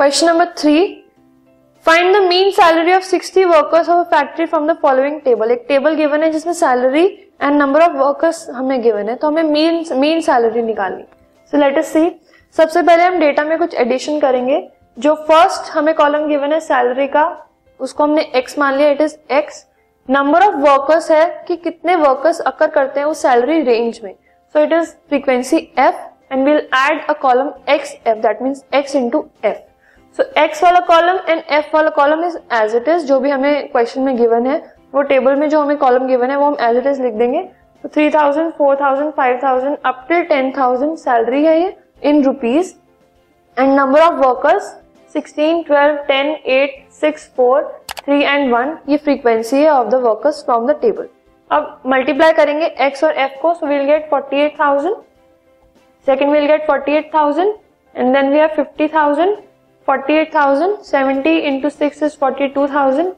[0.00, 0.74] Question number three
[1.86, 5.64] find the mean salary of 60 workers of a factory from the following table एक
[5.68, 7.04] table given है जिसमें salary
[7.42, 11.04] and number of workers हमें given है तो हमें mean mean salary निकालनी।
[11.52, 12.10] So let us सी
[12.56, 14.62] सबसे पहले हम डेटा में कुछ एडिशन करेंगे।
[14.96, 17.28] जो फ़र्स्ट हमें कॉलम गिवन है सैलरी का,
[17.80, 19.64] उसको हमने एक्स मान लिया it is X
[20.08, 24.14] number of workers है कि कितने वर्कर्स अकर करते हैं उस सैलरी रेंज में।
[24.54, 28.96] So it is frequency F and will add a column X F that means X
[28.96, 29.68] into F
[30.18, 33.68] so X वाला कॉलम एंड एफ़ वाला column is as it is जो भी हमें
[33.72, 34.56] क्वेश्चन में गिवन है,
[34.94, 37.42] वो table में जो हमें कॉलम गिवन है, वो हम एज इट इज़ लिख देंगे।
[37.84, 42.72] Three thousand four thousand five thousand up till ten thousand salary है ये in rupees
[43.56, 44.74] and number of workers
[45.14, 50.44] sixteen twelve ten eight six four three and one ये frequency है of the workers
[50.44, 51.08] from the table
[51.50, 54.96] अब multiply करेंगे X और F को so will get forty eight thousand
[56.06, 57.54] second will get forty eight thousand
[57.94, 59.36] and then we have fifty thousand
[59.90, 63.16] 48,000, 70 into 6 is 42,000,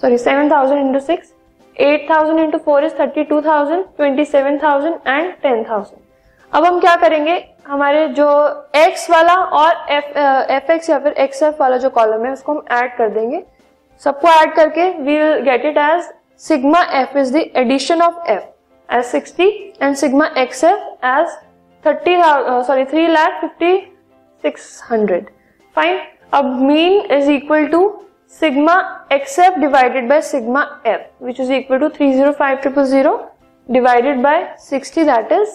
[0.00, 1.32] sorry 7,000 into 6,
[1.76, 5.98] 8,000 into 4 is 32,000, 27,000 and 10,000.
[6.52, 7.34] अब हम क्या करेंगे?
[7.66, 8.28] हमारे जो
[8.76, 12.64] x वाला और एफ़ एक्स या फिर एक्स एफ़ वाला जो कॉलम है उसको हम
[12.78, 13.42] ऐड कर देंगे।
[14.02, 16.12] सबको ऐड करके we will get it as
[16.48, 18.44] sigma F is the addition of F
[18.88, 19.48] as 60
[19.82, 21.38] and sigma X F as
[21.84, 25.43] 30 sorry 3 lakh 5600
[25.76, 25.98] fine
[26.32, 27.80] अब mean is equal to
[28.40, 28.74] sigma
[29.12, 33.16] X F divided by sigma F which is equal to three zero five triple zero
[33.68, 35.50] divided by sixty that is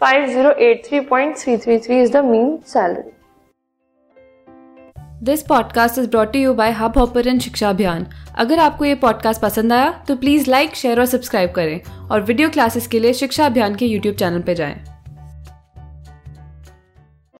[0.00, 3.10] five zero eight three point three three three is the mean salary
[5.22, 8.06] this podcast is brought you by Hubhopper Shiksha Abhiyan
[8.38, 12.48] अगर आपको ये podcast पसंद आया तो please like share और subscribe करें और video
[12.48, 14.85] classes के लिए शिक्षा अभियान के यूट्यूब चैनल पर जाएँ।